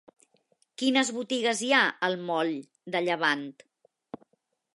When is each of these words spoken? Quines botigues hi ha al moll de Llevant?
Quines 0.81 1.11
botigues 1.17 1.61
hi 1.67 1.71
ha 1.75 1.83
al 2.09 2.17
moll 2.31 2.51
de 2.97 3.03
Llevant? 3.09 3.47